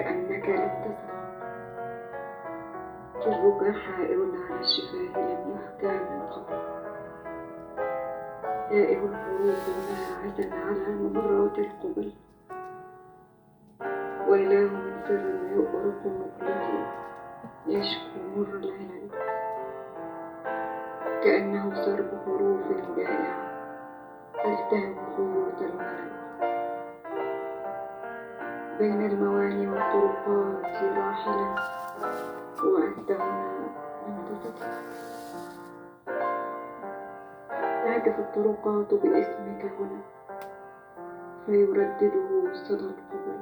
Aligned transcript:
كأنك 0.00 0.48
لم 0.48 0.70
تزل 0.84 1.10
كلبك 3.24 3.76
حائر 3.76 4.20
على 4.50 4.60
الشفاه 4.60 5.20
لم 5.20 5.54
يحكى 5.54 5.98
من 5.98 6.22
قبل. 6.22 6.60
تائه 8.70 9.04
الحروف 9.04 9.68
ناعسا 9.68 10.54
على 10.54 10.94
ممرات 10.94 11.58
القبل. 11.58 12.12
ويلاه 14.28 14.70
من 14.70 15.02
سر 15.08 15.52
يؤرق 15.52 16.06
مقلتي 16.06 16.86
يشكو 17.66 18.18
مر 18.36 18.54
العلل 18.56 19.10
كأنه 21.24 21.74
سرب 21.84 22.10
حروف 22.24 22.96
جائعة 22.96 23.50
تلتهم 24.44 24.94
خيوط 25.16 25.69
بين 28.80 29.06
المواني 29.06 29.68
والطرقات 29.68 30.82
راحلا 30.96 31.54
وأنت 32.64 33.10
هنا 33.10 33.68
لم 34.06 34.24
تستطع 34.28 34.70
الطرقات 38.18 38.94
باسمك 38.94 39.64
هنا. 39.64 40.00
فيردده 41.46 42.54
صدى 42.54 42.84
القبل 42.84 43.40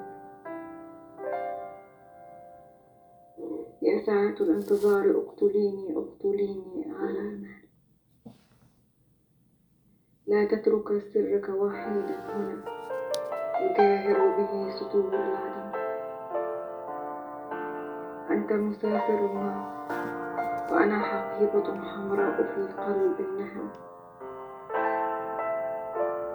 يا 3.83 4.02
ساعة 4.06 4.36
الانتظار 4.41 5.11
اقتليني 5.11 5.97
اقتليني 5.97 6.92
على 7.00 7.23
مهل. 7.23 7.69
لا 10.27 10.45
تترك 10.45 10.98
سرك 11.14 11.48
وحيدا. 11.48 12.38
سطور 14.78 15.12
العدم 15.14 15.70
أنت 18.30 18.52
مسافر 18.52 19.20
ما 19.34 19.64
وأنا 20.70 20.98
حقيبة 20.98 21.64
حمراء 21.64 22.36
في 22.55 22.83
قلب 22.83 23.20
النهم 23.20 23.70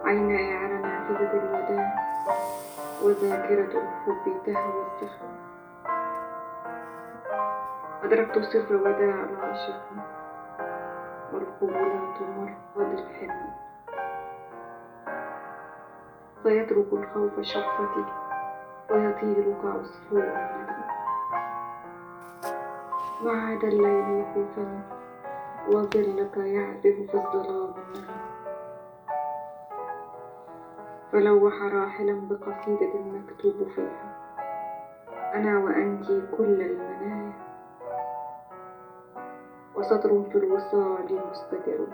عيناي 0.05 0.53
على 0.53 0.73
نافذة 0.73 1.31
الوداع 1.31 1.93
وذاكرة 3.03 3.81
الحب 3.81 4.43
تهوى 4.45 4.85
الصخر 4.87 5.29
أدركت 8.03 8.39
سر 8.39 8.75
وداع 8.75 9.23
العاشقين 9.29 10.01
والقبلات 11.33 12.21
مرقد 12.21 12.99
الحمل 12.99 13.49
فيترك 16.43 16.93
الخوف 16.93 17.41
شفتي 17.41 18.22
ويطير 18.91 19.55
كعصفور 19.63 20.23
الندم 20.23 20.83
ما 23.23 23.31
عاد 23.31 23.63
الليل 23.63 24.19
يخيفني 24.19 24.81
وظلك 25.67 26.37
يعذب 26.37 27.07
في 27.11 27.13
الظلام 27.13 27.73
فلوح 31.11 31.53
راحلا 31.61 32.13
بقصيدة 32.29 32.93
مكتوب 32.99 33.67
فيها 33.75 34.13
أنا 35.33 35.57
وأنت 35.57 36.07
كل 36.37 36.61
المنايا. 36.61 37.33
وسطر 39.75 40.23
في 40.31 40.37
الوصال 40.37 41.21
مستتر 41.29 41.87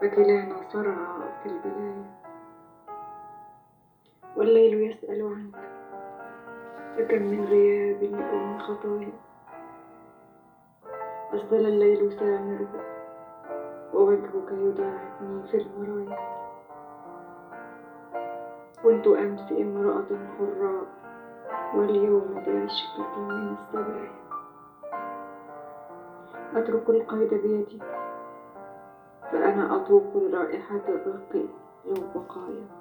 فكلانا 0.00 0.56
صرع 0.72 0.96
في 1.42 1.48
البلايا. 1.48 2.04
والليل 4.36 4.90
يسأل 4.90 5.22
عنك 5.22 5.69
فكم 7.00 7.22
من 7.22 7.44
غياب 7.44 8.02
ومن 8.32 8.60
خطايا 8.60 9.12
أسدل 11.34 11.66
الليل 11.66 12.12
سامره 12.12 12.68
ووجهك 13.94 14.52
يداعبني 14.52 15.42
في 15.50 15.56
المرايا. 15.56 16.18
كنت 18.82 19.06
أمس 19.06 19.52
امرأة 19.52 20.10
حراء 20.38 20.86
واليوم 21.74 22.34
بعشقة 22.46 23.18
من 23.18 23.56
السبايا 23.56 24.10
أترك 26.54 26.90
القيد 26.90 27.34
بيدي 27.34 27.82
فأنا 29.32 29.76
أطوق 29.76 30.12
رائحة 30.32 30.80
الرق 30.88 31.32
لو 31.86 31.94
بقايا. 32.14 32.79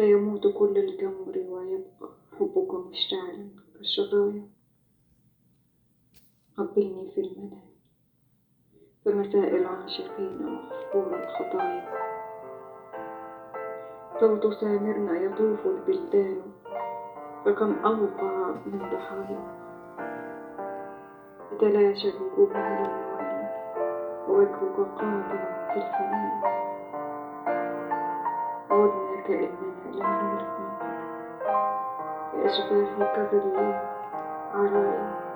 فيموت 0.00 0.46
كل 0.46 0.78
الجمر 0.78 1.38
ويبقى 1.38 2.08
حبك 2.38 2.74
مشتعلا 2.74 3.48
كالشظايا 3.74 4.48
قبلني 6.56 7.10
في 7.14 7.20
المنام 7.20 7.70
فمساء 9.04 9.56
العاشقين 9.56 10.44
وحفور 10.44 11.16
الخطايا. 11.22 11.88
صوت 14.20 14.52
سامرنا 14.60 15.20
يطوف 15.20 15.66
البلدان 15.66 16.42
فكم 17.44 17.72
أوقع 17.84 18.50
من 18.66 18.78
ضحايا. 18.78 19.60
تتلاشى 21.50 22.08
من 22.08 22.30
الموالي 22.38 23.00
ووجهك 24.28 24.76
قادر 24.98 25.42
في 25.68 25.76
الفناء 25.76 26.40
عدنا 28.70 29.20
كأننا 29.26 29.69
لم 29.94 30.06
نلق 30.06 30.58
من 30.58 30.70
قبل 30.80 32.42
كأشباح 32.42 33.12
كظل 33.16 33.74
عرايا 34.54 35.29